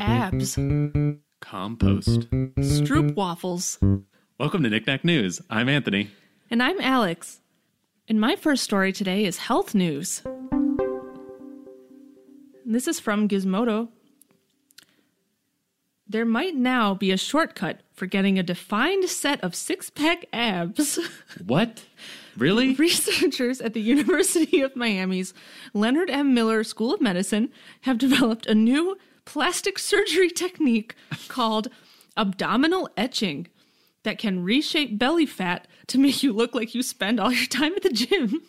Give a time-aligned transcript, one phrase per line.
[0.00, 0.58] Abs.
[1.40, 2.28] Compost.
[2.58, 3.78] Stroop waffles.
[4.38, 5.40] Welcome to Knick-Knack News.
[5.48, 6.10] I'm Anthony.
[6.50, 7.40] And I'm Alex.
[8.08, 10.22] And my first story today is health news.
[12.66, 13.88] This is from Gizmodo.
[16.14, 20.96] There might now be a shortcut for getting a defined set of six pack abs.
[21.44, 21.86] What?
[22.36, 22.74] Really?
[22.74, 25.34] Researchers at the University of Miami's
[25.72, 26.32] Leonard M.
[26.32, 27.48] Miller School of Medicine
[27.80, 30.94] have developed a new plastic surgery technique
[31.26, 31.66] called
[32.16, 33.48] abdominal etching
[34.04, 37.72] that can reshape belly fat to make you look like you spend all your time
[37.74, 38.40] at the gym.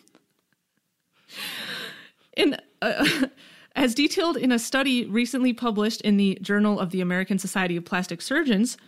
[2.36, 3.26] In, uh,
[3.76, 7.84] as detailed in a study recently published in the Journal of the American Society of
[7.84, 8.78] Plastic Surgeons,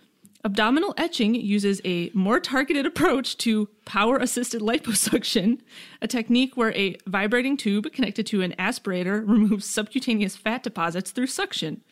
[0.44, 5.60] abdominal etching uses a more targeted approach to power assisted liposuction,
[6.00, 11.26] a technique where a vibrating tube connected to an aspirator removes subcutaneous fat deposits through
[11.26, 11.82] suction.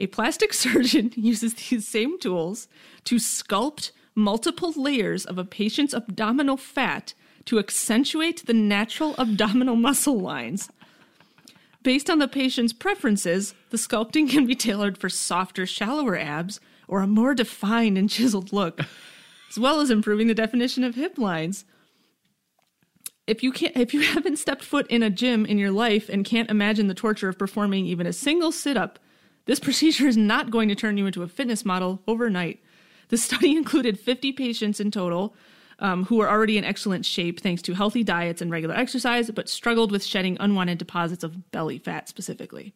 [0.00, 2.66] A plastic surgeon uses these same tools
[3.04, 10.20] to sculpt multiple layers of a patient's abdominal fat to accentuate the natural abdominal muscle
[10.20, 10.68] lines.
[11.82, 17.00] Based on the patient's preferences, the sculpting can be tailored for softer, shallower abs or
[17.00, 18.80] a more defined and chiseled look,
[19.50, 21.64] as well as improving the definition of hip lines.
[23.26, 26.24] If you can't if you haven't stepped foot in a gym in your life and
[26.24, 28.98] can't imagine the torture of performing even a single sit-up,
[29.46, 32.62] this procedure is not going to turn you into a fitness model overnight.
[33.08, 35.34] The study included 50 patients in total
[35.78, 39.48] um, who were already in excellent shape thanks to healthy diets and regular exercise, but
[39.48, 42.72] struggled with shedding unwanted deposits of belly fat specifically.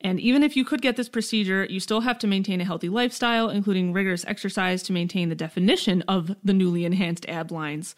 [0.00, 2.90] And even if you could get this procedure, you still have to maintain a healthy
[2.90, 7.94] lifestyle, including rigorous exercise to maintain the definition of the newly enhanced ab lines.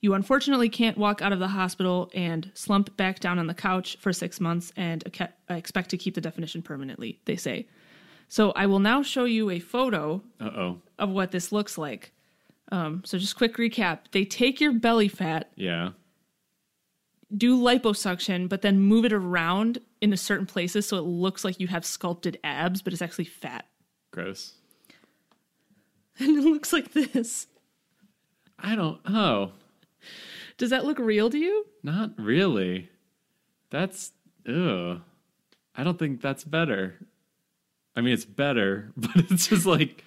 [0.00, 3.96] You unfortunately can't walk out of the hospital and slump back down on the couch
[4.00, 5.04] for six months and
[5.48, 7.66] expect to keep the definition permanently, they say.
[8.28, 10.82] So I will now show you a photo Uh oh.
[10.98, 12.12] of what this looks like.
[12.72, 15.90] Um, so just quick recap: they take your belly fat, Yeah.
[17.36, 21.68] do liposuction, but then move it around into certain places so it looks like you
[21.68, 23.66] have sculpted abs, but it's actually fat,
[24.10, 24.54] Gross.
[26.18, 27.46] and it looks like this.
[28.58, 29.00] I don't.
[29.06, 29.52] Oh,
[30.56, 31.66] Does that look real to you?
[31.82, 32.88] not really.
[33.70, 34.12] That's.
[34.48, 35.00] Ugh.
[35.74, 36.94] I don't think that's better.
[37.94, 40.02] I mean, it's better, but it's just like.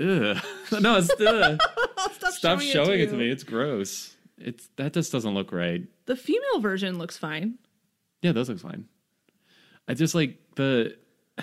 [0.00, 0.36] Ugh.
[0.80, 1.10] No, it's.
[1.20, 1.60] Ugh.
[2.12, 3.18] Stop, Stop showing it to you.
[3.18, 3.30] me.
[3.30, 4.14] It's gross.
[4.38, 5.82] It's that just doesn't look right.
[6.06, 7.58] The female version looks fine.
[8.22, 8.86] Yeah, those look fine.
[9.88, 10.96] I just like the.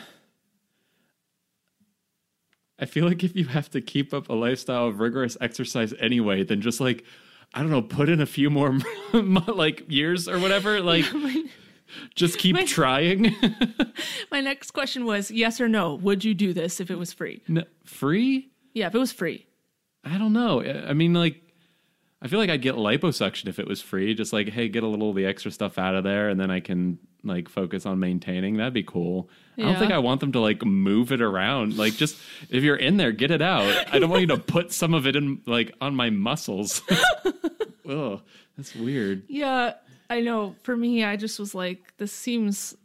[2.79, 6.43] I feel like if you have to keep up a lifestyle of rigorous exercise anyway,
[6.43, 7.03] then just like
[7.53, 8.77] I don't know, put in a few more
[9.13, 10.81] like years or whatever.
[10.81, 11.05] Like,
[12.15, 13.35] just keep my- trying.
[14.31, 15.95] My next question was yes or no.
[15.95, 17.41] Would you do this if it was free?
[17.47, 18.49] No, free?
[18.73, 19.45] Yeah, if it was free.
[20.03, 20.61] I don't know.
[20.63, 21.39] I mean, like,
[22.21, 24.13] I feel like I'd get liposuction if it was free.
[24.15, 26.49] Just like, hey, get a little of the extra stuff out of there, and then
[26.51, 28.57] I can like focus on maintaining.
[28.57, 29.29] That'd be cool.
[29.57, 31.77] I don't think I want them to like move it around.
[31.77, 32.17] Like, just
[32.49, 33.93] if you're in there, get it out.
[33.93, 36.81] I don't want you to put some of it in like on my muscles.
[37.89, 38.21] Ugh,
[38.57, 39.23] that's weird.
[39.27, 39.73] Yeah,
[40.13, 40.55] I know.
[40.63, 42.75] For me, I just was like, this seems.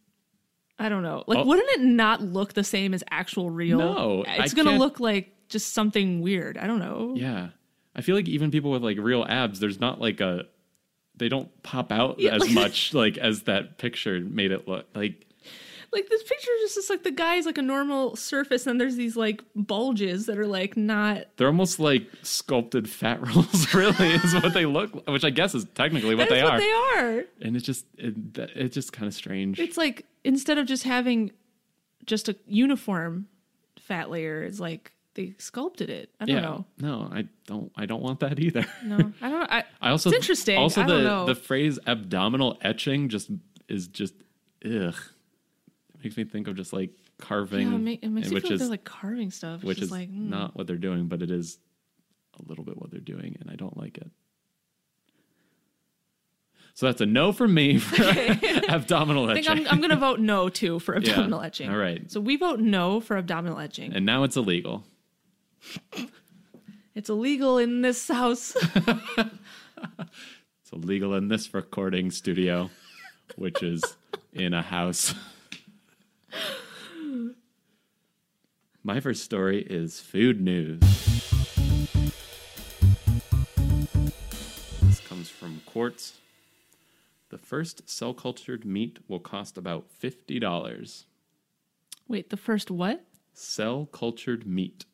[0.78, 1.24] I don't know.
[1.26, 1.44] Like, Oh.
[1.44, 3.78] wouldn't it not look the same as actual real?
[3.78, 6.56] No, I it's gonna can't- look like just something weird.
[6.56, 7.14] I don't know.
[7.16, 7.48] Yeah,
[7.96, 10.44] I feel like even people with like real abs, there's not like a.
[11.16, 14.86] They don't pop out Yeah, as like- much like as that picture made it look
[14.94, 15.26] like.
[15.91, 19.16] Like this picture is just like the guy's like a normal surface, and there's these
[19.16, 21.25] like bulges that are like not.
[21.37, 25.09] They're almost like sculpted fat rolls, really, is what they look.
[25.09, 26.53] Which I guess is technically what That they is are.
[26.53, 27.25] what they are.
[27.41, 28.15] and it's just it,
[28.54, 29.59] it's just kind of strange.
[29.59, 31.32] It's like instead of just having
[32.05, 33.26] just a uniform
[33.78, 36.10] fat layer, it's like they sculpted it.
[36.20, 36.65] I don't yeah, know.
[36.78, 37.72] no, I don't.
[37.76, 38.66] I don't want that either.
[38.84, 39.50] No, I don't.
[39.50, 40.58] I, I also It's interesting.
[40.58, 43.31] Also, the the phrase abdominal etching just
[43.70, 44.12] is just
[44.64, 44.94] ugh.
[46.02, 48.50] Makes me think of just like carving, yeah, it, make, it makes me which feel
[48.50, 50.28] like is they're like carving stuff, which is like mm.
[50.28, 51.58] not what they're doing, but it is
[52.38, 54.10] a little bit what they're doing, and I don't like it.
[56.74, 58.04] So that's a no from me for
[58.68, 59.66] abdominal I think etching.
[59.66, 61.68] I'm, I'm going to vote no too for abdominal etching.
[61.70, 62.08] All right.
[62.08, 63.92] So we vote no for abdominal etching.
[63.92, 64.84] and now it's illegal.
[66.94, 68.56] It's illegal in this house.
[69.16, 72.70] It's illegal in this recording studio,
[73.36, 73.82] which is
[74.32, 75.14] in a house.
[78.82, 80.80] My first story is food news.
[84.82, 86.19] This comes from Quartz.
[87.30, 91.04] the first cell cultured meat will cost about $50.
[92.08, 93.04] Wait, the first what?
[93.34, 94.86] Cell cultured meat.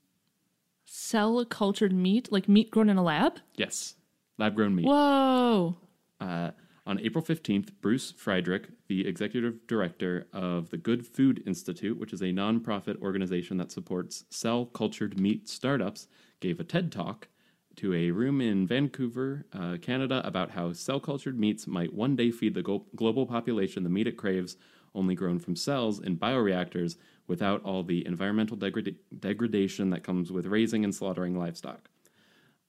[0.85, 3.39] Cell cultured meat, like meat grown in a lab?
[3.57, 3.95] Yes,
[4.39, 4.87] lab grown meat.
[4.87, 5.77] Whoa.
[6.21, 6.51] Uh,
[6.87, 12.21] on April 15th, Bruce Friedrich, the executive director of the Good Food Institute, which is
[12.21, 16.09] a nonprofit organization that supports cell cultured meat startups,
[16.41, 17.29] gave a TED talk
[17.77, 22.31] to a room in Vancouver, uh, Canada, about how cell cultured meats might one day
[22.31, 24.57] feed the global population the meat it craves,
[24.95, 26.97] only grown from cells in bioreactors
[27.27, 31.89] without all the environmental degrad- degradation that comes with raising and slaughtering livestock.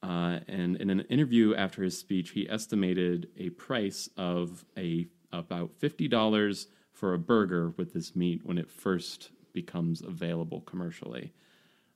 [0.06, 5.72] Uh, and in an interview after his speech, he estimated a price of a about
[5.80, 11.34] fifty dollars for a burger with this meat when it first becomes available commercially.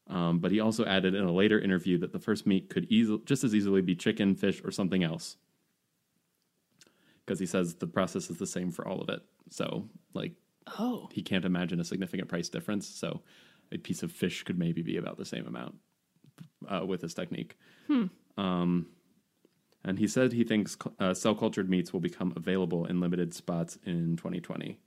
[0.08, 3.22] Um, but he also added in a later interview that the first meat could easily,
[3.26, 5.38] just as easily be chicken, fish, or something else.
[7.24, 9.22] Because he says the process is the same for all of it.
[9.52, 10.34] So, like,
[10.80, 11.10] Oh.
[11.12, 12.88] he can't imagine a significant price difference.
[12.88, 13.22] So,
[13.72, 15.76] a piece of fish could maybe be about the same amount
[16.68, 17.57] uh, with this technique.
[18.38, 18.88] Um,
[19.83, 23.77] and he said he thinks uh, cell cultured meats will become available in limited spots
[23.86, 24.77] in 2020.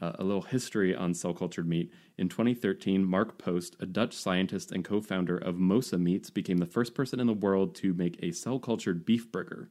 [0.00, 1.92] Uh, a little history on cell cultured meat.
[2.18, 6.66] In 2013, Mark Post, a Dutch scientist and co founder of Mosa Meats, became the
[6.66, 9.70] first person in the world to make a cell cultured beef burger.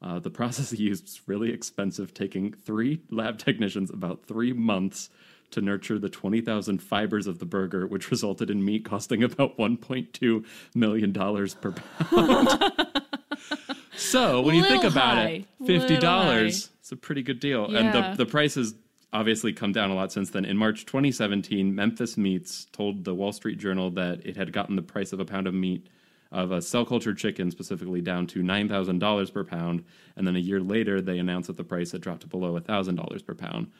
[0.00, 5.10] Uh, the process he used was really expensive, taking three lab technicians about three months
[5.52, 10.44] to nurture the 20,000 fibers of the burger, which resulted in meat costing about $1.2
[10.74, 12.72] million per pound.
[13.96, 15.44] so when you think about high.
[15.60, 16.38] it, $50, high.
[16.40, 17.68] it's a pretty good deal.
[17.70, 17.78] Yeah.
[17.78, 18.74] And the, the price has
[19.12, 20.44] obviously come down a lot since then.
[20.44, 24.82] In March 2017, Memphis Meats told the Wall Street Journal that it had gotten the
[24.82, 25.88] price of a pound of meat
[26.32, 29.84] of a cell cultured chicken specifically down to $9,000 per pound.
[30.16, 33.26] And then a year later, they announced that the price had dropped to below $1,000
[33.26, 33.70] per pound.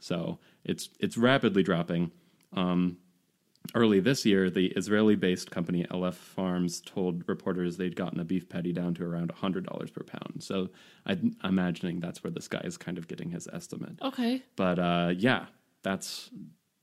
[0.00, 2.10] So it's it's rapidly dropping.
[2.52, 2.98] Um,
[3.74, 8.72] early this year, the Israeli-based company Aleph Farms told reporters they'd gotten a beef patty
[8.72, 10.42] down to around hundred dollars per pound.
[10.42, 10.68] So
[11.06, 13.98] I'm imagining that's where this guy is kind of getting his estimate.
[14.02, 14.42] Okay.
[14.56, 15.46] But uh, yeah,
[15.82, 16.30] that's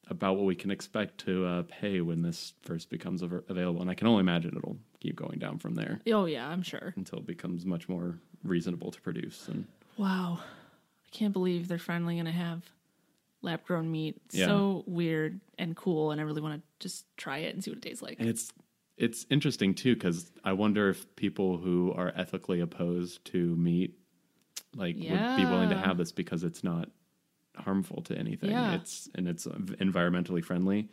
[0.07, 3.89] about what we can expect to uh, pay when this first becomes av- available, and
[3.89, 6.93] I can only imagine it'll keep going down from there Oh, yeah, I'm sure.
[6.97, 9.47] until it becomes much more reasonable to produce.
[9.47, 9.65] And
[9.97, 10.39] Wow.
[10.41, 12.63] I can't believe they're finally going to have
[13.41, 14.21] lab grown meat.
[14.31, 14.47] Yeah.
[14.47, 17.77] So weird and cool, and I really want to just try it and see what
[17.77, 18.19] it tastes like.
[18.19, 18.51] And it's
[18.97, 23.97] it's interesting too because I wonder if people who are ethically opposed to meat
[24.75, 26.89] like would be willing to have this because it's not
[27.57, 28.51] harmful to anything.
[28.51, 28.75] Yeah.
[28.75, 30.89] It's and it's environmentally friendly.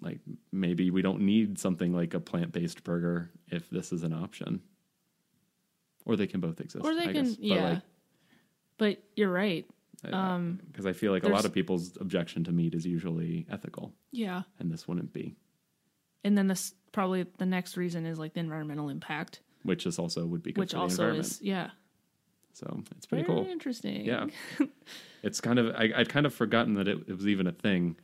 [0.00, 0.20] Like
[0.50, 4.62] maybe we don't need something like a plant-based burger if this is an option.
[6.06, 6.84] Or they can both exist.
[6.84, 7.36] or they I can, guess.
[7.36, 7.68] But, yeah.
[7.68, 7.82] like,
[8.78, 9.66] but you're right.
[10.04, 13.92] Um, because I feel like a lot of people's objection to meat is usually ethical,
[14.12, 14.42] Yeah.
[14.58, 15.36] and this wouldn't be.
[16.24, 20.26] And then this probably the next reason is like the environmental impact, Which is also
[20.26, 21.26] would be good which for the also environment.
[21.26, 21.70] is yeah,
[22.52, 23.50] So it's pretty very cool.
[23.50, 24.04] interesting.
[24.04, 24.26] Yeah,
[25.22, 27.96] it's kind of I, I'd kind of forgotten that it, it was even a thing.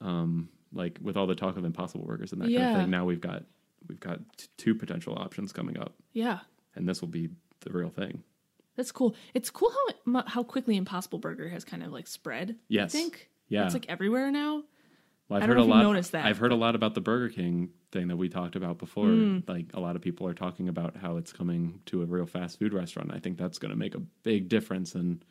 [0.00, 2.90] Um, like with all the talk of Impossible Burgers and that kind of thing.
[2.90, 3.44] Now we've got
[3.88, 6.38] we've got t- two potential options coming up, yeah.
[6.74, 7.28] and this will be
[7.60, 8.22] the real thing.
[8.76, 9.14] That's cool.
[9.34, 9.70] It's cool
[10.06, 12.56] how how quickly Impossible Burger has kind of like spread.
[12.68, 12.94] Yes.
[12.94, 13.28] I think.
[13.48, 13.64] Yeah.
[13.66, 14.62] It's like everywhere now.
[15.28, 15.82] Well, I've I heard a lot.
[15.82, 18.78] noticed that, I've heard a lot about the Burger King thing that we talked about
[18.78, 19.06] before.
[19.06, 19.48] Mm.
[19.48, 22.58] Like a lot of people are talking about how it's coming to a real fast
[22.58, 23.10] food restaurant.
[23.14, 24.94] I think that's going to make a big difference.
[24.94, 25.24] And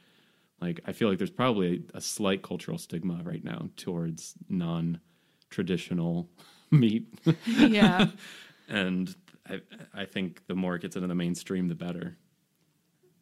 [0.60, 6.29] like, I feel like there's probably a slight cultural stigma right now towards non-traditional
[6.71, 7.07] meat,
[7.45, 8.07] Yeah.
[8.69, 9.13] and
[9.50, 9.62] I,
[9.93, 12.17] I think the more it gets into the mainstream, the better.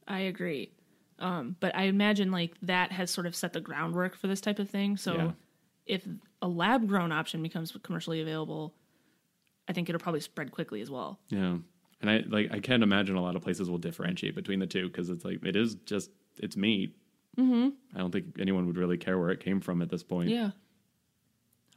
[0.10, 0.72] I agree.
[1.20, 4.60] Um, but I imagine like that has sort of set the groundwork for this type
[4.60, 4.98] of thing.
[4.98, 5.32] So Yeah.
[5.86, 6.08] if
[6.42, 8.74] a lab grown option becomes commercially available,
[9.68, 11.20] I think it'll probably spread quickly as well.
[11.30, 11.58] Yeah.
[12.02, 14.88] And I like I can't imagine a lot of places will differentiate between the two
[14.88, 16.96] because it's like it is just it's meat.
[17.38, 17.70] Mm-hmm.
[17.96, 20.30] I don't think anyone would really care where it came from at this point.
[20.30, 20.52] Yeah.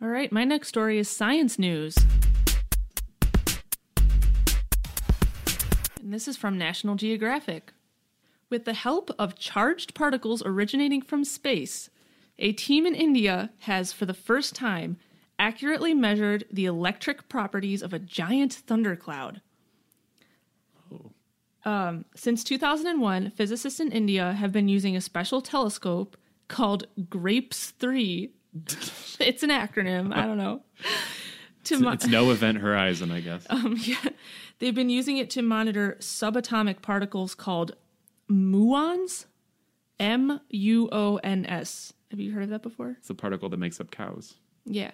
[0.01, 0.31] All right.
[0.33, 1.97] My next story is science news.
[6.01, 7.73] And this is from National Geographic.
[8.53, 11.89] With the help of charged particles originating from space,
[12.39, 14.99] a team in India has, for the first time,
[15.39, 19.41] accurately measured the electric properties of a giant thundercloud.
[21.65, 26.19] Um, since 2001, physicists in India have been using a special telescope
[26.49, 28.35] called GRAPES 3.
[29.19, 30.61] it's an acronym, I don't know.
[31.67, 33.47] To mo- It's no event horizon, I guess.
[33.51, 34.09] um, yeah,
[34.59, 37.77] They've been using it to monitor subatomic particles called
[38.33, 39.27] muons.
[40.01, 41.93] M U O N S.
[42.11, 42.97] Have you heard of that before?
[42.99, 44.35] It's a particle that makes up cows.
[44.65, 44.91] Yeah.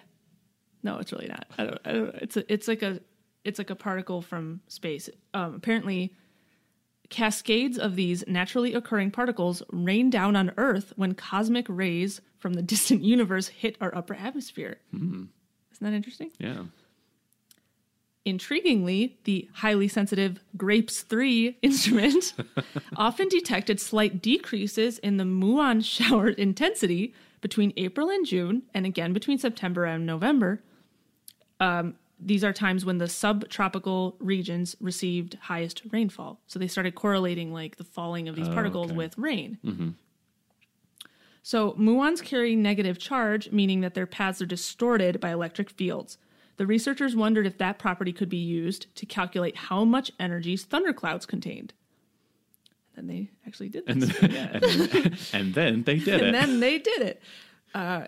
[0.83, 1.45] No, it's really not.
[1.57, 1.79] I don't.
[1.85, 2.99] I don't it's a, it's like a
[3.43, 5.09] it's like a particle from space.
[5.33, 6.13] Um, apparently,
[7.09, 12.61] cascades of these naturally occurring particles rain down on Earth when cosmic rays from the
[12.61, 14.77] distant universe hit our upper atmosphere.
[14.93, 15.29] Isn't
[15.81, 16.31] that interesting?
[16.37, 16.63] Yeah.
[18.29, 22.33] Intriguingly, the highly sensitive GRAPES 3 instrument
[22.95, 29.13] often detected slight decreases in the muon shower intensity between April and June, and again
[29.13, 30.61] between September and November.
[31.59, 36.41] Um, these are times when the subtropical regions received highest rainfall.
[36.47, 38.97] So they started correlating like the falling of these Oh, particles okay.
[38.97, 39.95] with rain.
[41.41, 46.17] So muons carry negative charge, meaning that their paths are distorted by electric fields.
[46.59, 51.25] The researchers wondered if that property could be used to calculate how much energy thunderclouds
[51.25, 51.71] contained.
[52.97, 53.93] And then they actually did this.
[53.93, 56.25] And then, and, then, and then they did and it.
[56.25, 57.21] And then they did it.
[57.73, 58.07] Uh,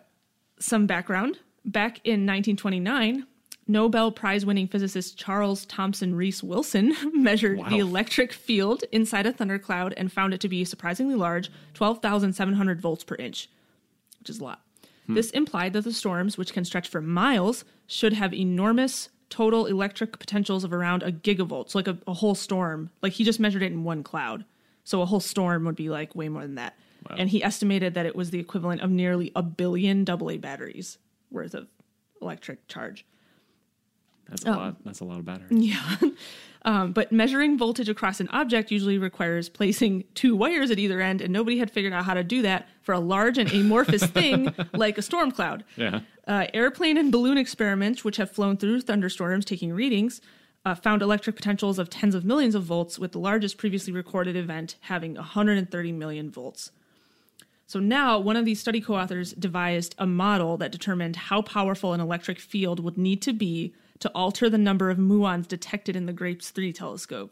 [0.60, 1.40] some background.
[1.64, 3.26] Back in 1929,
[3.70, 7.70] Nobel Prize winning physicist Charles Thomson Rees Wilson measured Wow.
[7.70, 13.06] the electric field inside a thundercloud and found it to be surprisingly large 12,700 volts
[13.06, 13.50] per inch,
[14.20, 14.62] which is a lot.
[15.08, 20.18] This implied that the storms, which can stretch for miles, should have enormous total electric
[20.18, 21.70] potentials of around a gigavolt.
[21.70, 22.90] So, like a, a whole storm.
[23.02, 24.46] Like he just measured it in one cloud.
[24.86, 26.78] So, a whole storm would be like way more than that.
[27.10, 27.18] Wow.
[27.20, 31.54] And he estimated that it was the equivalent of nearly a billion AA batteries worth
[31.54, 31.68] of
[32.22, 33.06] electric charge.
[34.32, 34.76] That's a lot.
[34.86, 35.48] That's a lot of battery.
[35.52, 35.98] Yeah.
[36.64, 41.22] um, but measuring voltage across an object usually requires placing two wires at either end,
[41.22, 44.54] and nobody had figured out how to do that for a large and amorphous thing
[44.74, 45.64] like a storm cloud.
[45.76, 46.00] Yeah.
[46.28, 50.22] Uh, airplane and balloon experiments, which have flown through thunderstorms taking readings,
[50.64, 54.36] uh, found electric potentials of tens of millions of volts, with the largest previously recorded
[54.36, 56.72] event having 130 million volts.
[57.66, 61.94] So now, one of these study co authors devised a model that determined how powerful
[61.94, 66.06] an electric field would need to be to alter the number of muons detected in
[66.06, 67.32] the GRAPES 3 telescope.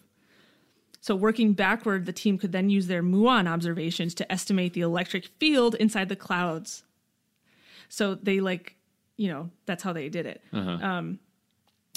[1.02, 5.28] So, working backward, the team could then use their muon observations to estimate the electric
[5.40, 6.84] field inside the clouds.
[7.88, 8.76] So, they like,
[9.18, 10.44] you know, that's how they did it.
[10.84, 11.20] Um,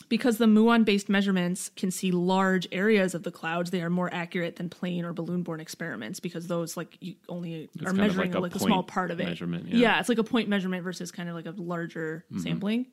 [0.09, 4.13] because the muon based measurements can see large areas of the clouds, they are more
[4.13, 8.39] accurate than plane or balloon borne experiments because those, like, you only are measuring like
[8.39, 9.27] a like a small part of it.
[9.27, 9.99] measurement, yeah.
[9.99, 12.87] it's like a point measurement versus kind of like a larger sampling.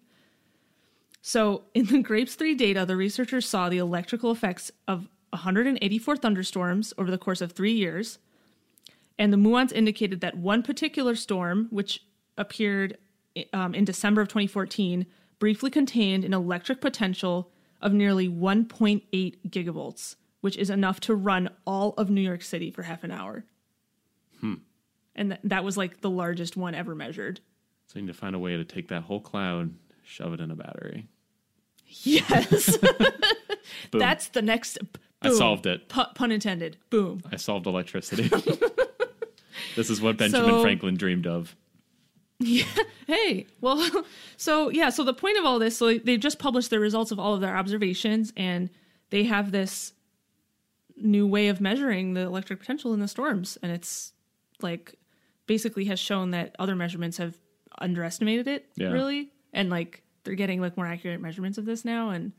[1.21, 6.93] So, in the GRAPES 3 data, the researchers saw the electrical effects of 184 thunderstorms
[6.97, 8.19] over the course of three years.
[9.17, 12.03] And the muons indicated that one particular storm, which
[12.37, 12.97] appeared
[13.53, 15.05] um, in December of 2014,
[15.39, 19.01] briefly contained an electric potential of nearly 1.8
[19.47, 23.43] gigavolts, which is enough to run all of New York City for half an hour.
[25.15, 27.41] And th- that was like the largest one ever measured.
[27.87, 29.73] So you need to find a way to take that whole cloud,
[30.09, 31.07] shove it in a battery.
[31.87, 32.77] Yes.
[33.91, 34.77] That's the next.
[35.21, 35.89] I solved it.
[35.89, 36.77] Pu- pun intended.
[36.89, 37.21] Boom.
[37.31, 38.27] I solved electricity.
[39.75, 41.55] this is what Benjamin So- Franklin dreamed of.
[42.41, 42.63] Yeah.
[43.05, 43.85] Hey, well,
[44.37, 47.19] so yeah, so the point of all this, so they've just published the results of
[47.19, 48.69] all of their observations, and
[49.09, 49.91] they have this
[50.95, 54.13] new way of measuring the electric potential in the storms, and it's
[54.61, 54.95] like
[55.47, 57.35] basically has shown that other measurements have
[57.79, 58.91] underestimated it Yeah.
[58.91, 62.31] really, and like they're getting like more accurate measurements of this now, and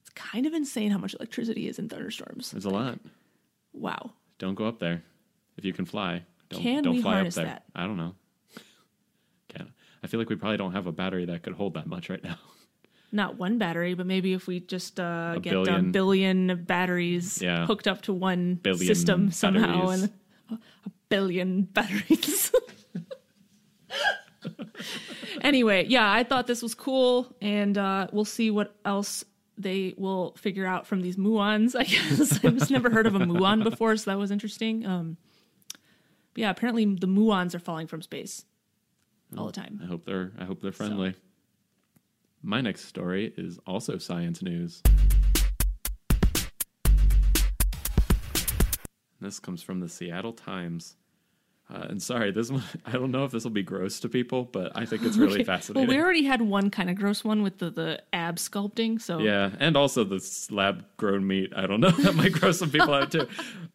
[0.00, 2.50] it's kind of insane how much electricity is in thunderstorms.
[2.50, 2.98] There's a lot.
[3.72, 4.12] Wow.
[4.38, 5.02] Don't go up there.
[5.56, 7.44] If you can fly, don't, Can don't we fly up harness there.
[7.46, 7.64] that?
[7.74, 8.14] I don't know.
[9.48, 12.10] Can I feel like we probably don't have a battery that could hold that much
[12.10, 12.36] right now.
[13.12, 15.74] not one battery, but maybe if we just uh, A get billion.
[15.74, 17.64] a billion batteries Yeah.
[17.66, 20.02] hooked up to one Billion system somehow, batteries.
[20.02, 20.12] and
[20.86, 22.50] a billion batteries.
[25.44, 29.24] Anyway, yeah, I thought this was cool, and uh, we'll see what else
[29.56, 31.78] they will figure out from these muons.
[31.78, 31.84] I
[32.16, 34.84] guess I've just never heard of a muon before, so that was interesting.
[34.84, 35.16] Um,
[36.34, 38.44] yeah, apparently the muons are falling from space
[39.38, 39.80] all the time.
[39.82, 41.14] I hope they're I hope they're friendly.
[42.42, 44.82] My next story is also science news.
[49.20, 50.96] This comes from the Seattle Times.
[51.74, 54.44] Uh, and sorry, this one I don't know if this will be gross to people,
[54.44, 55.44] but I think it's really Okay.
[55.44, 55.88] fascinating.
[55.88, 59.18] Well, we already had one kind of gross one with the, the ab sculpting, so
[59.18, 61.52] Yeah, and also the lab grown meat.
[61.56, 61.90] I don't know.
[61.90, 63.26] That might gross some people out too.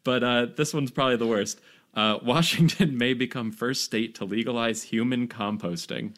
[0.05, 1.59] But uh, this one's probably the worst.
[1.93, 6.13] Uh, Washington may become first state to legalize human composting.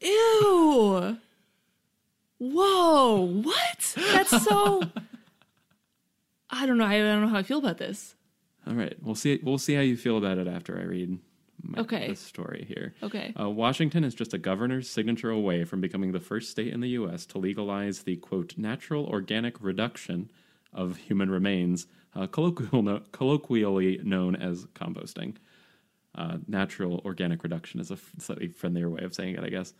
[0.00, 1.18] Ew.
[2.38, 3.94] Whoa, what?
[4.12, 4.82] That's so
[6.50, 6.84] I don't know.
[6.84, 8.14] I don't know how I feel about this.
[8.66, 9.40] All right, we'll see.
[9.42, 11.18] We'll see how you feel about it after I read
[11.62, 12.08] my, Okay.
[12.08, 12.94] the story here.
[13.02, 13.32] Okay.
[13.38, 16.88] Uh, Washington is just a governor's signature away from becoming the first state in the
[16.90, 17.26] U.S.
[17.26, 20.30] to legalize the quote natural organic reduction
[20.72, 25.36] of human remains, uh, colloquial no, colloquially known as composting.
[26.16, 29.74] Uh, natural organic reduction is a slightly friendlier way of saying it, I guess.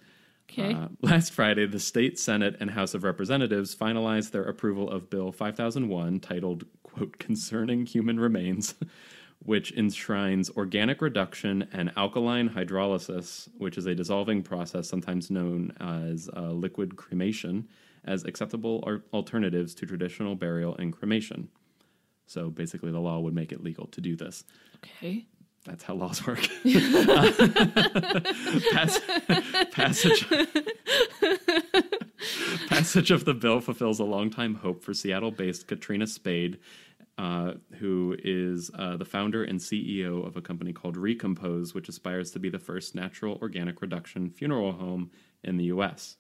[0.50, 0.74] Okay.
[0.74, 5.32] Uh, last Friday, the state Senate and House of Representatives finalized their approval of Bill
[5.32, 6.64] 5001, titled,
[6.94, 8.74] quote, Concerning Human Remains,
[9.40, 16.30] which enshrines organic reduction and alkaline hydrolysis, which is a dissolving process sometimes known as
[16.36, 17.68] uh, liquid cremation,
[18.04, 18.82] as acceptable
[19.12, 21.48] alternatives to traditional burial and cremation.
[22.26, 24.44] So basically, the law would make it legal to do this.
[24.76, 25.26] okay.
[25.66, 26.46] That's how laws work.
[28.72, 29.00] Pass-
[29.72, 30.26] passage.
[32.94, 36.60] Passage of the bill fulfills a longtime hope for Seattle based Katrina Spade,
[37.18, 42.30] uh, who is uh, the founder and CEO of a company called Recompose, which aspires
[42.30, 45.10] to be the first natural organic reduction funeral home
[45.42, 46.18] in the U.S.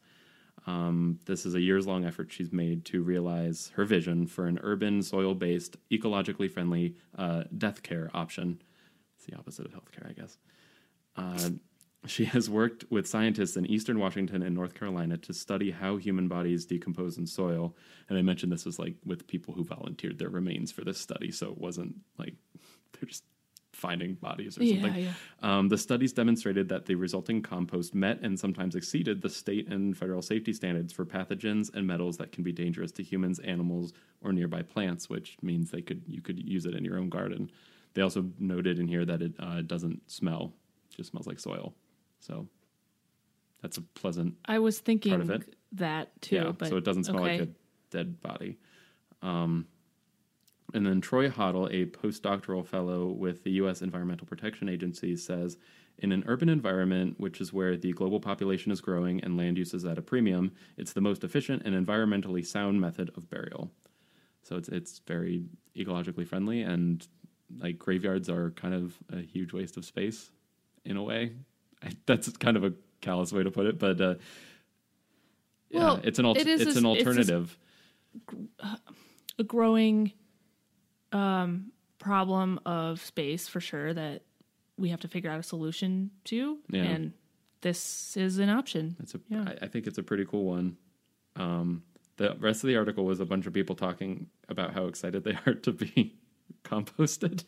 [0.66, 4.58] Um, this is a years long effort she's made to realize her vision for an
[4.60, 8.60] urban, soil based, ecologically friendly uh, death care option.
[9.16, 10.38] It's the opposite of healthcare, I guess.
[12.06, 16.28] She has worked with scientists in eastern Washington and North Carolina to study how human
[16.28, 17.74] bodies decompose in soil.
[18.08, 21.30] And I mentioned this was like with people who volunteered their remains for this study,
[21.30, 22.34] so it wasn't like
[22.92, 23.24] they're just
[23.72, 25.02] finding bodies or Yeah, something.
[25.04, 25.12] yeah.
[25.42, 29.96] Um, the studies demonstrated that the resulting compost met and sometimes exceeded the state and
[29.96, 33.92] federal safety standards for pathogens and metals that can be dangerous to humans, animals,
[34.22, 37.50] or nearby plants, which means they could you could use it in your own garden.
[37.94, 40.52] They also noted in here that it uh, doesn't smell;
[40.90, 41.74] it just smells like soil.
[42.26, 42.48] So
[43.62, 45.54] that's a pleasant I was thinking Part of it.
[45.72, 46.36] that too.
[46.36, 46.52] yeah.
[46.56, 47.40] but so it doesn't smell okay.
[47.40, 47.52] like a
[47.90, 48.58] dead body.
[49.22, 49.66] Um,
[50.72, 53.80] and then Troy Hottle, a postdoctoral fellow with the U.S.
[53.80, 55.56] Environmental Protection Agency, says
[55.98, 59.72] in an urban environment, which is where the global population is growing and land use
[59.72, 63.70] is at a premium, it's the most efficient and environmentally sound method of burial.
[64.42, 65.44] So it's it's very
[65.76, 67.06] ecologically friendly, and
[67.58, 70.30] like graveyards are kind of a huge waste of space,
[70.84, 71.32] in a way.
[72.06, 74.14] That's kind of a callous way to put it, but uh,
[75.70, 77.58] yeah, it's an al- it is it's this- an it's this- alternative.
[79.38, 80.12] a growing
[81.12, 84.22] um, problem of space for sure that
[84.78, 86.58] we have to figure out a solution to.
[86.70, 86.82] Yeah.
[86.82, 87.12] And
[87.60, 88.96] this is an option.
[89.00, 89.20] It's a.
[89.28, 89.44] Yeah.
[89.60, 90.76] I I think it's a pretty cool one.
[91.36, 91.82] Um,
[92.16, 95.36] the rest of the article was a bunch of people talking about how excited they
[95.46, 96.14] are to be
[96.64, 97.44] composted.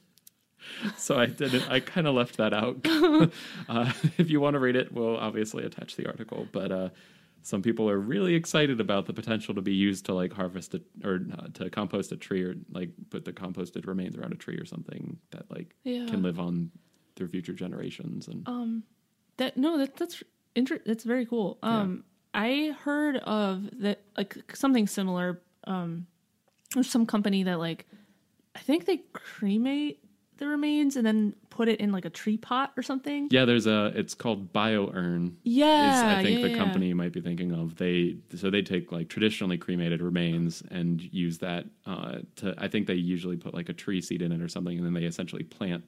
[0.97, 1.71] So I didn't.
[1.71, 2.79] I kind of left that out.
[3.69, 6.47] uh, if you want to read it, we'll obviously attach the article.
[6.53, 6.89] But uh,
[7.43, 10.83] some people are really excited about the potential to be used to like harvest a,
[11.05, 14.57] or uh, to compost a tree or like put the composted remains around a tree
[14.57, 16.07] or something that like Yeah.
[16.07, 16.71] can live on
[17.15, 18.27] through future generations.
[18.29, 18.83] And Um,
[19.37, 20.23] that no, that that's
[20.55, 21.59] inter- that's very cool.
[21.63, 25.41] Um, I heard of that like something similar.
[25.65, 26.07] Um,
[26.75, 27.87] there's some company that like,
[28.55, 30.01] I think they cremate
[30.39, 33.29] the remains and then put it in like a tree pot or something.
[33.31, 33.93] Yeah, there's a.
[33.95, 35.37] It's called Bios Urn.
[35.45, 36.59] Yeah, is I think yeah, the yeah.
[36.59, 37.77] company you might be thinking of.
[37.77, 42.55] They so they take like traditionally cremated remains and use that uh, to.
[42.59, 44.93] I think they usually put like a tree seed in it or something, and then
[44.95, 45.85] they essentially plant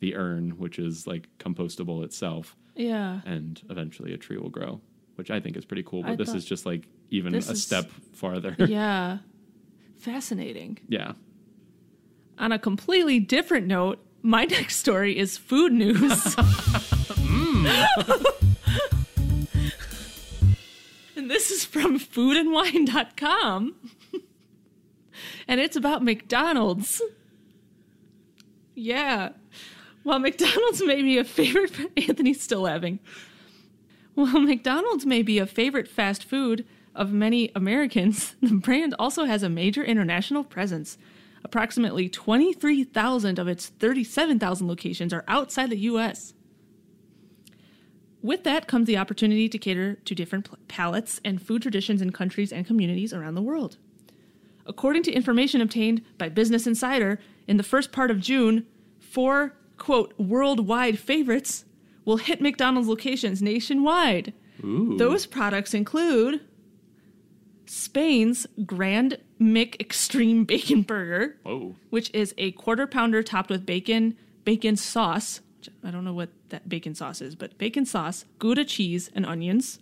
[0.00, 3.20] the urn, which is like compostable itself, Yeah.
[3.24, 4.80] and eventually a tree will grow,
[5.14, 6.02] which I think is pretty cool.
[6.02, 8.56] But I this is just like even a is- step farther.
[8.58, 9.18] yeah.
[9.98, 10.78] Fascinating.
[10.88, 11.12] yeah.
[12.38, 16.36] On a completely different note, my next story is food news.
[17.26, 17.66] Hmm.
[21.16, 23.74] and this is from foodandwine.com.
[25.48, 27.00] and it's about McDonald's.
[28.74, 29.30] Yeah.
[30.02, 32.98] While McDonald's may be a favorite, Anthony's still laughing.
[34.14, 39.42] While McDonald's may be a favorite fast food of many Americans, the brand also has
[39.42, 40.98] a major international presence.
[41.44, 46.32] Approximately 23,000 of its 37,000 locations are outside the US.
[48.22, 52.52] With that comes the opportunity to cater to different palates and food traditions in countries
[52.52, 53.76] and communities around the world.
[54.64, 58.66] According to information obtained by Business Insider, in the first part of June,
[58.98, 61.66] four, quote, worldwide favorites
[62.06, 64.32] will hit McDonald's locations nationwide.
[64.64, 64.96] Ooh.
[64.96, 66.40] Those products include
[67.66, 71.74] Spain's Grand McExtreme Bacon Burger, Whoa.
[71.90, 75.40] which is a quarter pounder topped with bacon, bacon sauce.
[75.82, 79.78] I don't know what that bacon sauce is, but bacon sauce, Gouda cheese, and onions.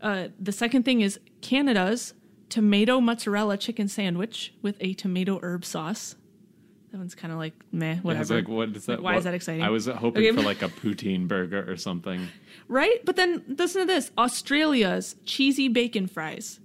[0.00, 2.14] Uh, the second thing is Canada's
[2.48, 6.14] tomato mozzarella chicken sandwich with a tomato herb sauce.
[6.92, 8.20] That one's kind of like meh, whatever.
[8.20, 9.02] was like, what is that?
[9.02, 9.62] Like, why is that exciting?
[9.62, 10.36] I was hoping Okay.
[10.36, 12.28] for like a poutine burger or something.
[12.68, 13.04] Right?
[13.04, 16.60] But then listen to this Australia's cheesy bacon fries.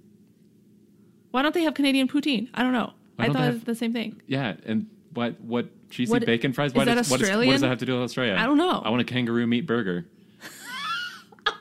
[1.34, 2.48] Why don't they have Canadian poutine?
[2.54, 2.92] I don't know.
[3.16, 4.22] Why I don't thought they it have- was the same thing.
[4.28, 6.70] Yeah, and what what cheesy What- bacon fries?
[6.70, 7.52] is Why that does, what, is, what Australian?
[7.54, 8.36] does that have to do with Australia?
[8.38, 8.80] I don't know.
[8.84, 10.06] I want a kangaroo meat burger.
[11.44, 11.52] They're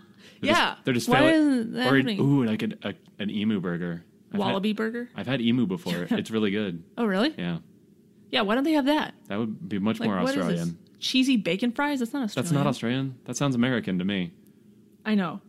[0.41, 0.53] Yeah.
[0.75, 2.19] just, they're just Why failing- isn't that or happening?
[2.19, 4.03] ooh, like an, a, an emu burger.
[4.31, 5.09] I've Wallaby burger?
[5.15, 6.07] I've had emu before.
[6.11, 6.83] it's really good.
[6.95, 7.33] Oh, really?
[7.35, 7.57] Yeah,
[8.29, 9.15] Yeah, why don't they have that?
[9.27, 10.43] that would be much Like, more what is this?
[10.45, 10.77] Australian.
[10.99, 11.97] Cheesy bacon fries?
[11.97, 12.43] That's not Australian.
[12.45, 13.15] That's not Australian.
[13.25, 14.33] That sounds American to me.
[15.03, 15.41] I know.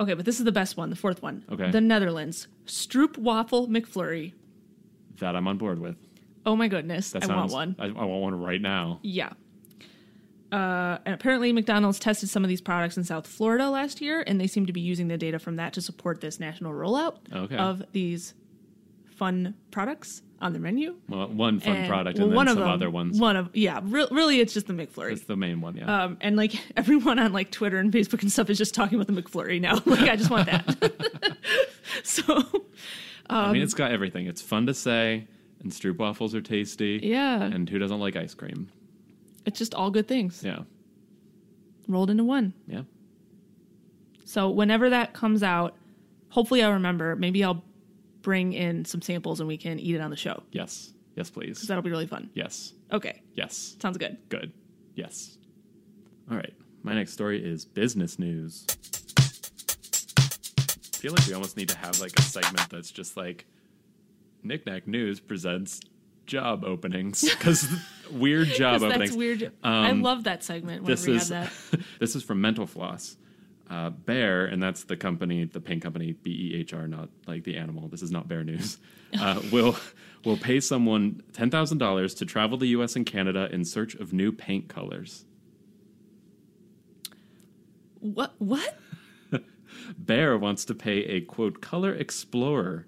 [0.00, 1.44] Okay, but this is the best one, the fourth one.
[1.50, 1.70] Okay.
[1.72, 2.46] The Netherlands.
[2.66, 4.32] Stroop Waffle McFlurry.
[5.20, 5.96] That I'm on board with.
[6.46, 7.10] Oh my goodness.
[7.12, 7.76] That I want one.
[7.78, 9.00] I, I want one right now.
[9.02, 9.32] Yeah.
[10.52, 14.40] Uh, and apparently, McDonald's tested some of these products in South Florida last year, and
[14.40, 17.56] they seem to be using the data from that to support this national rollout Okay.
[17.56, 18.34] of these
[19.06, 20.94] fun products on the menu.
[21.08, 23.18] Well, one fun And- product well, and then one of some them, other ones.
[23.18, 25.12] One of yeah, re- really, it's just the McFlurry.
[25.12, 25.76] It's the main one.
[25.76, 26.04] Yeah.
[26.04, 29.12] Um, and like everyone on like Twitter and Facebook and stuff is just talking about
[29.12, 29.80] the McFlurry now.
[29.86, 31.36] Like I just want that.
[32.04, 32.22] so
[33.28, 34.26] I um, mean, it's got everything.
[34.26, 35.26] It's fun to say,
[35.62, 37.00] and stroop waffles are tasty.
[37.02, 38.70] yeah, And who doesn't like ice cream?
[39.46, 40.60] it's just all good things Yeah.
[41.88, 42.54] rolled into one.
[42.66, 42.82] Yeah.
[44.24, 45.76] So whenever that comes out,
[46.30, 47.14] hopefully I'll remember.
[47.16, 47.62] Maybe I'll
[48.24, 50.92] bring in some samples and we can eat it on the show Yes.
[51.14, 51.50] Yes, please.
[51.58, 52.28] because that'll be really fun.
[52.34, 52.72] Yes.
[52.90, 53.76] Okay, Yes.
[53.80, 54.16] sounds good.
[54.28, 54.52] Good.
[54.96, 55.38] Yes.
[56.28, 56.52] All right.
[56.82, 58.66] My next story is business news.
[59.18, 63.46] I feel like we almost need to have like a segment that's just like
[64.42, 65.80] Knickknack News presents
[66.26, 67.68] job openings because
[68.10, 69.10] weird job openings.
[69.10, 69.52] That's weird.
[69.62, 71.80] I Um, love that segment whenever this we is have that.
[72.00, 73.16] this is from Mental Floss.
[73.70, 77.44] Uh, Behr, and that's the company, the paint company, B E H R, not like
[77.44, 77.88] the animal.
[77.88, 78.78] This is not Bear News.
[79.16, 79.76] Uh, will
[80.24, 82.96] will pay someone ten thousand dollars to travel the U.S.
[82.96, 85.24] and Canada in search of new paint colors.
[88.00, 88.34] What?
[88.38, 88.76] What?
[90.04, 92.86] Behr wants to pay a quote color explorer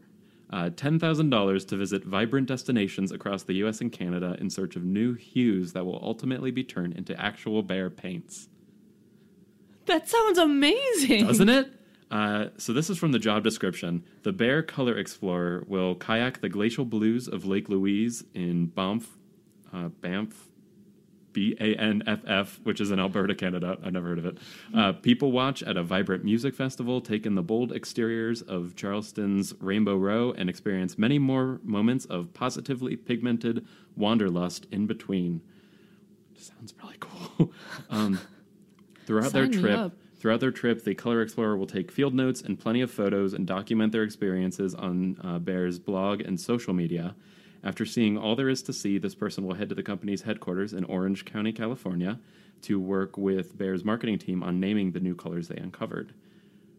[0.50, 3.80] uh, ten thousand dollars to visit vibrant destinations across the U.S.
[3.80, 7.94] and Canada in search of new hues that will ultimately be turned into actual Behr
[7.94, 8.48] paints.
[9.86, 11.26] That sounds amazing.
[11.26, 11.72] doesn't it?
[12.10, 14.04] Uh, so this is from the job description.
[14.22, 19.16] The Behr Color Explorer will kayak the glacial blues of Lake Louise in Banff,
[19.72, 20.48] uh, Banff,
[21.32, 23.76] B A N F F, which is in Alberta, Canada.
[23.84, 24.38] I've never heard of it.
[24.74, 29.52] Uh, people watch at a vibrant music festival, take in the bold exteriors of Charleston's
[29.60, 35.42] Rainbow Row, and experience many more moments of positively pigmented wanderlust in between.
[36.38, 37.52] Sounds really cool.
[37.90, 38.18] um,
[39.06, 39.92] throughout their Sign me trip.
[40.18, 43.46] Throughout their trip, the Color Explorer will take field notes and plenty of photos and
[43.46, 47.14] document their experiences on uh, Behr's blog and social media.
[47.62, 50.72] After seeing all there is to see, this person will head to the company's headquarters
[50.72, 52.18] in Orange County, California,
[52.62, 56.14] to work with Behr's marketing team on naming the new colors they uncovered.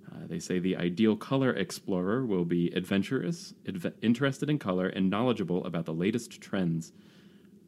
[0.10, 5.10] Uh, they say the ideal color explorer will be adventurous, adve- interested in color, and
[5.10, 6.92] knowledgeable about the latest trends.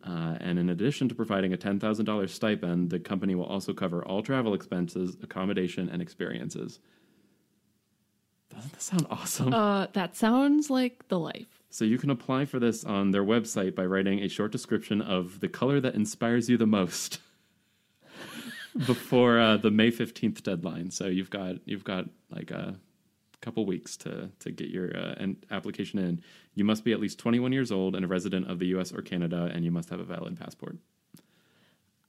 [0.06, 4.22] Uh, and in addition to providing a $10,000 stipend, the company will also cover all
[4.22, 6.80] travel expenses, accommodation, and experiences.
[8.50, 9.54] Doesn't that sound awesome?
[9.54, 11.62] Uh, that sounds like the life.
[11.70, 15.40] so you can apply for this on their website by writing a short description of
[15.40, 17.20] the color that inspires you the most
[18.88, 20.90] before uh, the May 15th deadline.
[20.92, 22.76] So you've got you've got like a
[23.42, 25.16] couple weeks to to get your uh,
[25.52, 26.22] application in.
[26.56, 29.02] You must be at least 21 years old and a resident of the US or
[29.02, 30.78] Canada and you must have a valid passport.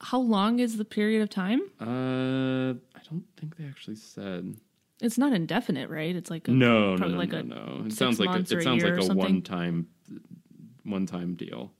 [0.00, 1.60] How long is the period of time?
[1.80, 4.56] Uh, I don't think they actually said.
[5.02, 6.14] It's not indefinite, right?
[6.16, 7.82] It's like a, No, no, no, like no, no.
[7.86, 9.88] It sounds like a, it sounds like a one-time,
[10.84, 11.72] one-time deal.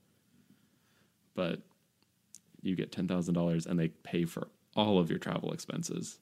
[1.33, 1.61] But
[2.61, 6.19] you get ten thousand dollars, and they pay for all of your travel expenses.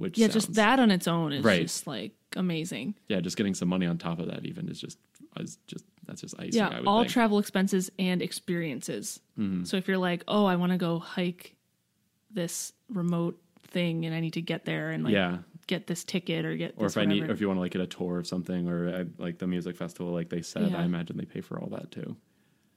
[0.00, 1.62] Which yeah, sounds, just that on its own is Right.
[1.62, 2.94] just like amazing.
[3.08, 4.98] Yeah, just getting some money on top of that even is just
[5.38, 6.60] is just that's just icing.
[6.62, 7.08] I Yeah, would all think.
[7.10, 7.12] Mm-hmm.
[7.12, 9.20] travel expenses and experiences.
[9.64, 11.54] So if you're like, oh, I want to go hike
[12.30, 16.44] this remote thing and I need to get there and like yeah, get this ticket
[16.44, 18.18] or get or if I need, or if you want to like get a tour
[18.18, 20.78] of something, or uh, like the music festival, like they said, Yeah.
[20.80, 22.16] I imagine they pay for all that too.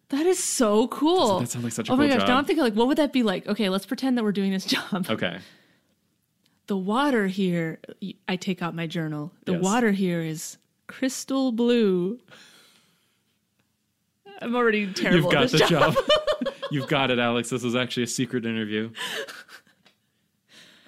[0.10, 1.40] that is so cool.
[1.40, 2.20] that sounds like such a oh my gosh!
[2.20, 2.28] job?
[2.28, 3.48] Now I'm thinking like, what would that be like?
[3.48, 5.08] Okay, let's pretend that we're doing this job.
[5.10, 5.40] Okay,
[6.68, 7.80] The water here,
[8.28, 9.32] I take out my journal.
[9.46, 9.62] The Yes.
[9.64, 12.20] water here is crystal blue.
[14.42, 15.96] I'm already terrible you've got the job.
[15.96, 16.06] job.
[16.72, 17.50] you've got it, Alex.
[17.50, 18.92] This was actually a secret interview.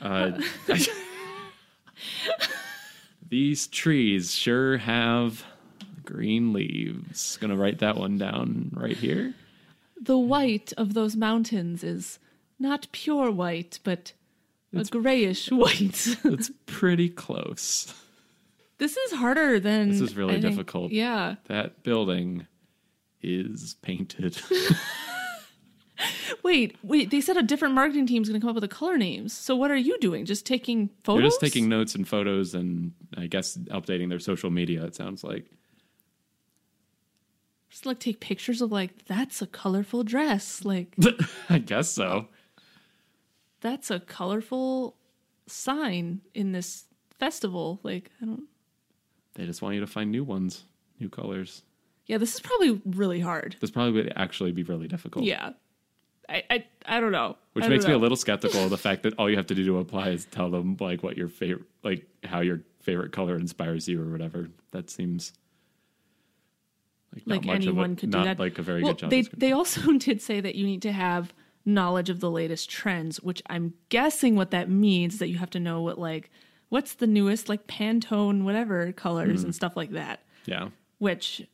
[0.01, 0.39] Uh,
[3.29, 5.43] these trees sure have
[6.05, 7.37] Green leaves.
[7.37, 9.33] Gonna write that one down right here.
[9.99, 12.19] The white of those mountains is
[12.59, 14.13] not pure white, but
[14.75, 16.17] a grayish white.
[16.23, 17.93] It's pretty close.
[18.77, 19.89] this is harder than.
[19.89, 20.91] This is really I think- difficult.
[20.91, 21.35] Yeah.
[21.45, 22.47] That building
[23.21, 24.39] is painted.
[26.43, 27.09] Wait, wait.
[27.09, 29.31] They said a different marketing team is going to come up with the color names.
[29.33, 30.25] So what are you doing?
[30.25, 31.21] Just taking photos?
[31.21, 35.23] They're just taking notes and photos and I guess updating their social media, it sounds
[35.23, 35.45] like.
[37.69, 40.63] Just like take pictures of like that's a colorful dress.
[40.65, 40.95] Like
[41.49, 42.27] I guess so.
[43.65, 44.95] That's a colorful
[45.47, 46.85] sign in this
[47.19, 47.79] festival.
[47.81, 48.43] Like I don't.
[49.33, 50.63] They just want you to find new ones,
[50.99, 51.63] new colors.
[52.05, 53.55] Yeah, this is probably really hard.
[53.59, 55.25] This probably would actually be really difficult.
[55.25, 55.53] Yeah.
[56.29, 57.37] I I, I don't know.
[57.53, 59.55] Which don't makes me a little skeptical of the fact that all you have to
[59.55, 63.35] do to apply is tell them like what your favorite, like how your favorite color
[63.35, 64.49] inspires you or whatever.
[64.71, 65.33] That seems
[67.15, 68.39] like, not like much anyone of a, could do that.
[68.39, 69.09] like a very well, good job.
[69.09, 71.33] They they also did say that you need to have
[71.65, 75.49] knowledge of the latest trends, which I'm guessing what that means is that you have
[75.51, 76.29] to know what like
[76.69, 79.45] what's the newest like Pantone whatever colors Mm-hmm.
[79.45, 80.21] and stuff like that.
[80.45, 81.47] yeah, Which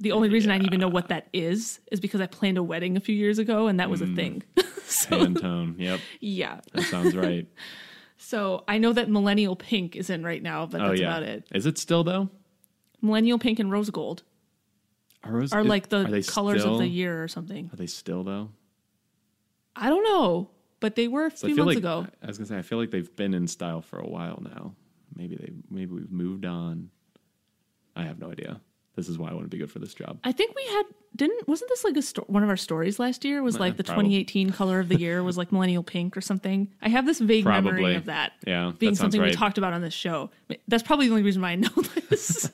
[0.00, 2.96] the only reason I even know what that is is because I planned a wedding
[2.96, 4.12] a few years ago and that was Mm.
[4.12, 4.42] a thing.
[4.84, 5.74] so Pantone.
[5.78, 6.60] Yep, yeah.
[6.72, 7.46] that sounds right.
[8.20, 11.22] So I know that millennial pink is in right now, but oh that's yeah, about
[11.22, 11.46] it.
[11.54, 12.28] is it still though?
[13.00, 14.24] Millennial pink and rose gold
[15.22, 17.70] Are, those- are is- like the are colors still, of the year or something.
[17.72, 18.50] Are they still though?
[19.78, 22.06] I don't know, but they were a few feel months like ago.
[22.22, 24.74] I was gonna say I feel like they've been in style for a while now.
[25.16, 26.90] Maybe they maybe we've moved on.
[27.96, 28.60] I have no idea.
[28.94, 30.18] This is why I want to be good for this job.
[30.24, 30.82] I think we had
[31.14, 33.84] didn't wasn't this like a sto- one of our stories last year was like the
[33.84, 34.04] probably.
[34.06, 36.68] 2018 color of the year was like millennial pink or something.
[36.82, 39.82] I have this vague memory of that Yeah, being that something we talked about on
[39.82, 40.30] this show.
[40.66, 41.68] That's probably the only reason why I know
[42.08, 42.50] this.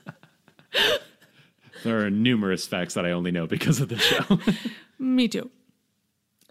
[1.82, 4.38] There are numerous facts that I only know because of the show.
[4.98, 5.50] Me too.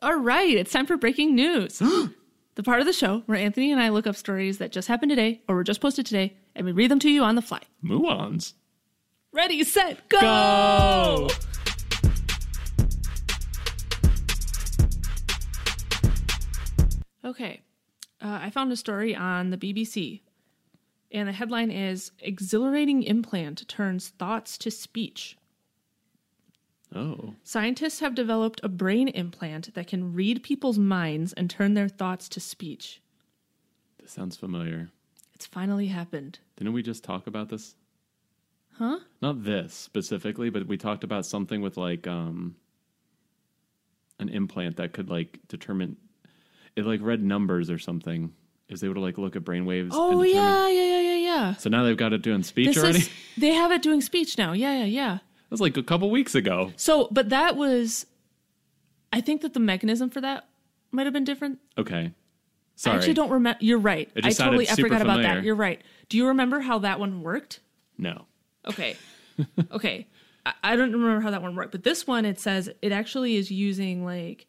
[0.04, 1.80] All right, it's time for breaking news.
[2.56, 5.12] the part of the show where Anthony and I look up stories that just happened
[5.12, 7.62] today or were just posted today, and we read them to you on the fly.
[7.82, 8.52] Muons.
[9.32, 10.20] Ready, set, go!
[10.20, 11.30] Go!
[17.24, 17.62] Okay.
[18.22, 20.20] Uh, I found a story on the BBC,
[21.14, 25.38] and the headline is Exhilarating Implant Turns Thoughts to Speech.
[26.96, 31.88] Oh, Scientists have developed a brain implant that can read people's minds and turn their
[31.90, 33.02] thoughts to speech.
[34.00, 34.90] this sounds familiar.
[35.34, 36.40] It's finally happened.
[36.58, 37.76] Didn't we just talk about this?
[38.78, 39.00] Huh?
[39.22, 42.56] Not this specifically, but we talked about something with like um
[44.20, 45.98] an implant that could like determine
[46.76, 48.32] it like read numbers or something.
[48.70, 49.90] Is they able to like look at brainwaves.
[49.92, 51.54] Oh, yeah, yeah, yeah, yeah, yeah.
[51.56, 53.00] So now they've got it doing speech This already.
[53.00, 54.54] is, they have it doing speech now.
[54.54, 55.18] Yeah, yeah, yeah.
[55.54, 56.74] That was like a couple weeks ago.
[56.78, 58.08] So, but that was,
[59.12, 60.48] I think that the mechanism for that
[60.90, 61.60] might have been different.
[61.78, 62.12] Okay.
[62.76, 62.96] Sorry.
[62.96, 63.60] I actually don't remember.
[63.62, 64.10] You're right.
[64.24, 65.44] I totally I forgot about that.
[65.44, 65.80] You're right.
[66.10, 67.60] Do you remember how that one worked?
[68.00, 68.26] No.
[68.68, 68.98] Okay.
[69.72, 70.08] okay.
[70.44, 73.36] I, I don't remember how that one worked, but this one it says it actually
[73.36, 74.48] is using like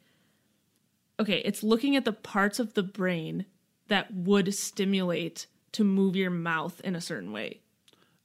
[1.21, 3.45] okay, it's looking at the parts of the brain
[3.89, 7.61] that would stimulate to move your mouth in a certain way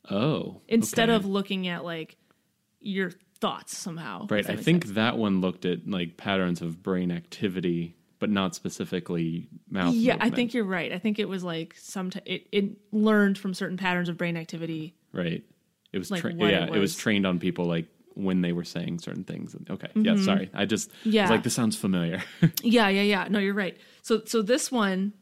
[0.09, 0.61] Oh.
[0.69, 1.15] instead okay.
[1.17, 2.15] of looking at like
[2.81, 3.11] your
[3.41, 4.27] thoughts somehow.
[4.29, 4.49] Right.
[4.49, 4.95] I think sense.
[4.95, 9.93] that one looked at like patterns of brain activity, but not specifically mouth.
[9.93, 10.91] Yeah, I think you're right.
[10.91, 14.35] I think it was like some t- it, it learned from certain patterns of brain
[14.37, 14.95] activity.
[15.13, 15.43] right.
[15.91, 16.97] It was, like tra- yeah, it it was was.
[16.97, 19.55] trained on people like when they were saying certain things.
[19.71, 19.87] Okay.
[19.95, 20.17] Yeah.
[20.17, 20.49] Sorry.
[20.53, 21.09] I just Mm-hmm.
[21.09, 21.21] Yeah.
[21.23, 22.21] was like this sounds familiar.
[22.61, 23.27] Yeah, yeah, yeah.
[23.29, 23.75] No, you're right.
[24.03, 25.13] So, so this one,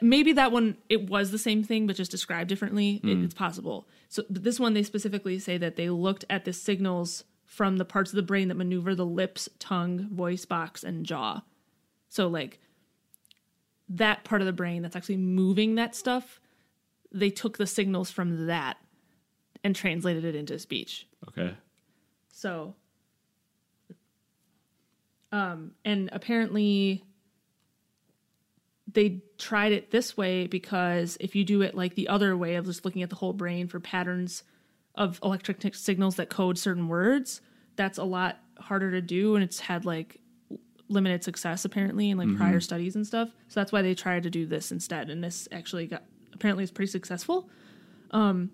[0.00, 3.00] maybe that one, it was the same thing, but just described differently.
[3.04, 3.86] It, it's possible.
[4.08, 7.84] So, but this one, they specifically say that they looked at the signals from the
[7.84, 11.42] parts of the brain that maneuver the lips, tongue, voice box, and jaw.
[12.08, 12.60] So, like
[13.88, 16.40] that part of the brain that's actually moving that stuff,
[17.12, 18.78] they took the signals from that
[19.62, 21.06] and translated it into speech.
[21.28, 21.54] okay.
[22.32, 22.74] So,
[25.30, 27.04] um, and apparently
[28.92, 32.66] they tried it this way because if you do it like the other way of
[32.66, 34.42] just looking at the whole brain for patterns
[34.94, 37.40] of electric signals that code certain words,
[37.76, 40.20] that's a lot harder to do, and it's had like
[40.88, 42.36] limited success apparently in like mm-hmm.
[42.36, 43.30] prior studies and stuff.
[43.48, 46.70] So that's why they tried to do this instead, and this actually got apparently is
[46.70, 47.48] pretty successful
[48.14, 48.50] um,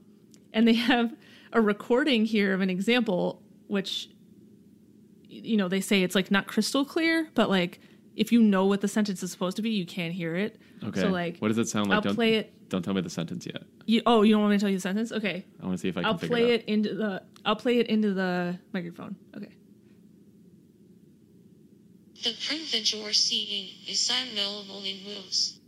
[0.53, 1.15] and they have
[1.53, 4.09] a recording here of an example which
[5.29, 7.81] you know they say it's like not crystal clear but like
[8.21, 11.01] if you know what the sentence is supposed to be you can't hear it Okay.
[11.01, 11.97] so like what does it sound like?
[11.97, 13.63] i'll don't, play it Don't tell me the sentence yet.
[13.87, 15.81] you, oh you don't want me to tell you the sentence okay I want to
[15.83, 18.59] see if I can i'll play it it into the I'll play it into the
[18.75, 19.17] microphone.
[19.35, 19.49] Okay.
[22.23, 25.59] The print that you are seeing is unknowable in moves.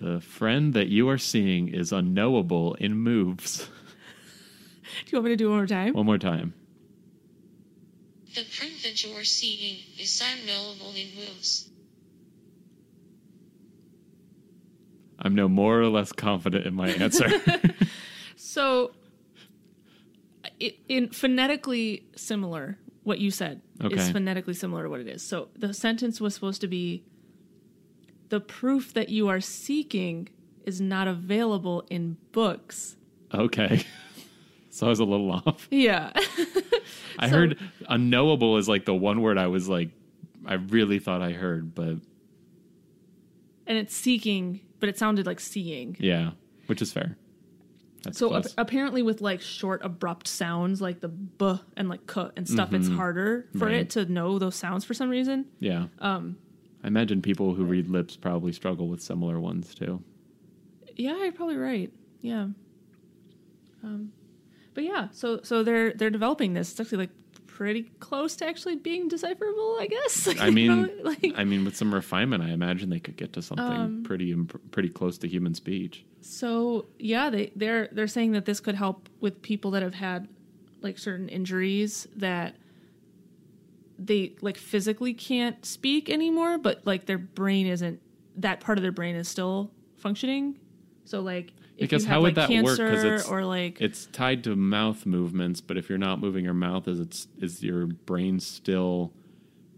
[0.00, 3.66] The friend that you are seeing is unknowable in moves.
[5.06, 5.92] Do you want me to do it one more time?
[5.94, 6.54] One more time.
[8.36, 11.70] The print that you are seeing is unknowable in moves.
[15.18, 17.28] I'm no more or less confident in my answer.
[18.36, 18.92] So,
[20.60, 25.22] it, in phonetically similar, what you said is phonetically similar to what it is.
[25.22, 27.02] So the sentence was supposed to be,
[28.28, 30.28] "The proof that you are seeking
[30.64, 32.96] is not available in books."
[33.32, 33.84] okay.
[34.76, 35.68] So I was a little off.
[35.70, 36.10] Yeah,
[37.18, 37.58] I So- heard
[37.88, 39.88] unknowable is like the one word I was like,
[40.44, 41.96] I really thought I heard, but
[43.66, 45.96] and it's seeking, but it sounded like seeing.
[45.98, 46.32] yeah,
[46.66, 47.16] which is fair.
[48.02, 52.28] That's So ap- apparently, with like short, abrupt sounds like the b and like k
[52.36, 53.64] and stuff, it's harder for Mm-hmm.
[53.64, 53.74] Right.
[53.76, 55.46] it to know those sounds for some reason.
[55.58, 55.86] yeah.
[56.00, 56.36] Um,
[56.84, 60.02] I imagine people who read lips probably struggle with similar ones too.
[60.94, 61.90] Yeah, you're probably right.
[62.20, 62.48] Yeah.
[63.82, 64.12] Um,
[64.76, 66.70] but yeah, so so they're they're developing this.
[66.70, 67.10] It's actually like
[67.48, 70.28] pretty close to actually being decipherable, I guess.
[70.40, 73.32] I You mean, know, like I mean, with some refinement, I imagine they could get
[73.32, 76.04] to something Um, pretty imp- pretty close to human speech.
[76.20, 80.28] so yeah, they they're they're saying that this could help with people that have had
[80.82, 82.54] like certain injuries that
[83.98, 88.00] they like physically can't speak anymore, but like their brain isn't
[88.36, 90.58] that part of their brain is still functioning.
[91.06, 92.78] So like Because how have, would like, that work?
[92.78, 96.54] Because it's- or like It's tied to mouth movements, but if you're not moving your
[96.54, 99.12] mouth, is it's is your brain still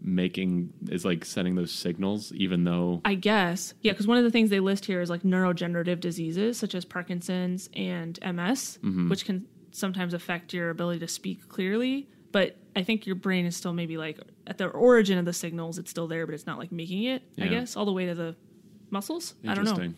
[0.01, 3.73] making is like sending those signals, even though I guess.
[3.81, 6.85] Yeah, because one of the things they list here is like neurodegenerative diseases such as
[6.85, 9.09] Parkinson's and MS, Mm-hmm.
[9.09, 12.07] which can sometimes affect your ability to speak clearly.
[12.31, 15.77] But I think your brain is still maybe like at the origin of the signals,
[15.77, 18.15] it's still there, but it's not like making it, I guess, all the way to
[18.15, 18.35] the
[18.89, 19.35] muscles.
[19.47, 19.93] I don't know.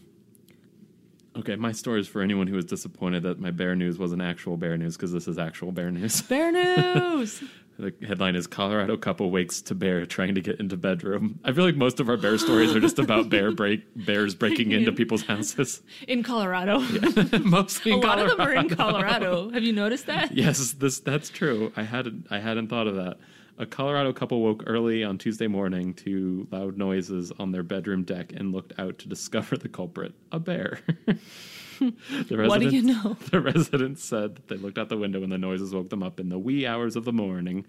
[1.37, 4.57] Okay, my story is for anyone who was disappointed that my bear news wasn't actual
[4.57, 6.21] bear news because this is actual bear news.
[6.31, 7.41] Bear news!
[7.79, 11.39] the headline is Colorado couple wakes to bear trying to get into bedroom.
[11.45, 14.71] I feel like most of our bear stories are just about bear break bears breaking
[14.73, 15.81] into people's houses.
[16.07, 16.79] in Colorado.
[16.79, 19.29] Yeah, Mostly A lot of them are in Colorado.
[19.31, 19.49] Colorado.
[19.51, 20.33] Have you noticed that?
[20.33, 21.71] Yes, this that's true.
[21.77, 23.17] I hadn't I hadn't thought of that.
[23.61, 28.33] A Colorado couple woke early on Tuesday morning to loud noises on their bedroom deck
[28.33, 30.79] and looked out to discover the culprit, a bear.
[31.79, 33.17] the What do you know?
[33.29, 36.19] The residents said that they looked out the window and the noises woke them up
[36.19, 37.67] in the wee hours of the morning.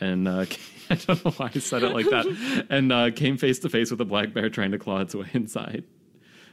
[0.00, 0.46] And uh,
[0.88, 2.66] I don't know why I said it like that.
[2.70, 5.26] And uh, came face to face with a black bear trying to claw its way
[5.32, 5.82] inside.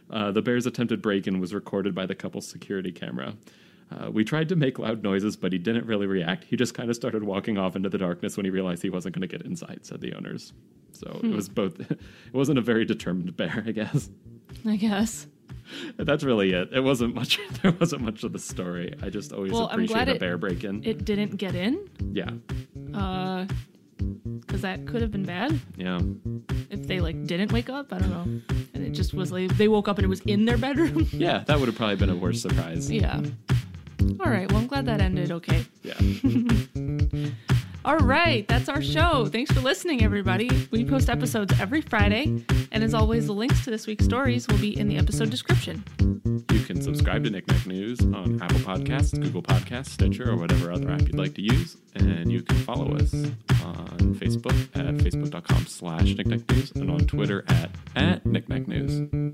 [0.09, 3.35] Uh, the bear's attempted break in was recorded by the couple's security camera.
[3.91, 6.45] Uh, we tried to make loud noises, but he didn't really react.
[6.45, 9.15] He just kind of started walking off into the darkness when he realized he wasn't
[9.15, 10.53] going to get inside, said the owners.
[10.93, 11.33] So Hmm.
[11.33, 11.99] it was both, it
[12.33, 14.09] wasn't a very determined bear, I guess.
[14.65, 15.27] I guess.
[15.97, 16.69] That's really it.
[16.73, 18.93] It wasn't much, there wasn't much of the story.
[19.01, 20.83] I just always Well, appreciate a it- bear break in.
[20.85, 22.29] It didn't get in, Yeah.
[22.93, 23.45] uh,
[24.39, 25.59] because that could have been bad.
[25.77, 25.99] Yeah.
[26.69, 27.91] if they like didn't wake up.
[27.93, 28.41] I don't know.
[28.73, 31.05] And it just was like they woke up and it was in their bedroom.
[31.11, 31.43] Yeah.
[31.45, 32.89] That would have probably been a worse surprise.
[32.89, 33.21] yeah.
[34.19, 34.49] All right.
[34.51, 35.65] Well, I'm glad that ended okay.
[35.83, 35.93] Yeah.
[37.85, 38.47] All right.
[38.47, 39.25] That's our show.
[39.25, 40.67] Thanks for listening, everybody.
[40.69, 42.43] We post episodes every Friday.
[42.71, 45.83] And as always, the links to this week's stories will be in the episode description.
[46.51, 50.91] You can subscribe to Knickknack News on Apple Podcasts, Google Podcasts, Stitcher, or whatever other
[50.91, 51.77] app you'd like to use.
[51.95, 53.13] And you can follow us
[53.63, 59.33] on Facebook at facebook.com slash Knickknack News and on Twitter at, at Knickknack News.